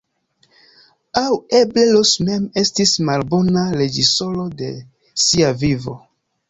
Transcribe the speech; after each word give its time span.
Aŭ 1.21 1.35
eble 1.59 1.83
Ros 1.91 2.13
mem 2.31 2.49
estis 2.63 2.97
malbona 3.11 3.69
reĝisoro 3.83 4.51
de 4.63 4.75
sia 5.29 5.57
vivo. 5.65 6.01